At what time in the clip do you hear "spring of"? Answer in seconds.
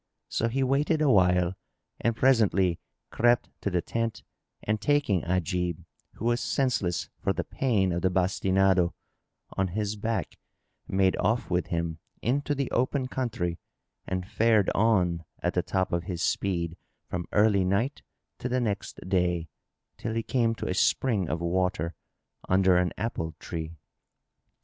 20.73-21.41